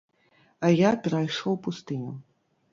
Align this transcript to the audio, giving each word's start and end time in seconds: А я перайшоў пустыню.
А 0.69 0.71
я 0.71 0.91
перайшоў 1.05 1.61
пустыню. 1.71 2.11